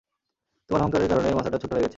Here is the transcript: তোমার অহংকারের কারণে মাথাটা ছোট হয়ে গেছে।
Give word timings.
তোমার 0.69 0.81
অহংকারের 0.81 1.09
কারণে 1.09 1.27
মাথাটা 1.33 1.57
ছোট 1.57 1.71
হয়ে 1.71 1.83
গেছে। 1.83 1.89